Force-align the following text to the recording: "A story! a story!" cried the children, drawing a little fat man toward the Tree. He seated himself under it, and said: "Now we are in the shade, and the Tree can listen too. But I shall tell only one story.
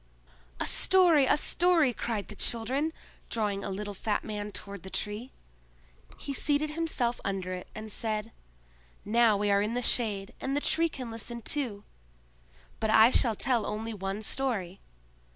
"A 0.59 0.65
story! 0.65 1.27
a 1.27 1.37
story!" 1.37 1.93
cried 1.93 2.27
the 2.29 2.35
children, 2.35 2.91
drawing 3.29 3.63
a 3.63 3.69
little 3.69 3.93
fat 3.93 4.23
man 4.23 4.51
toward 4.51 4.81
the 4.81 4.89
Tree. 4.89 5.31
He 6.17 6.33
seated 6.33 6.71
himself 6.71 7.21
under 7.23 7.53
it, 7.53 7.67
and 7.75 7.91
said: 7.91 8.31
"Now 9.05 9.37
we 9.37 9.51
are 9.51 9.61
in 9.61 9.75
the 9.75 9.81
shade, 9.83 10.33
and 10.41 10.57
the 10.57 10.59
Tree 10.59 10.89
can 10.89 11.11
listen 11.11 11.39
too. 11.39 11.83
But 12.79 12.89
I 12.89 13.11
shall 13.11 13.35
tell 13.35 13.63
only 13.63 13.93
one 13.93 14.23
story. 14.23 14.79